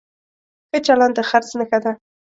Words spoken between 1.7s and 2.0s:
ده.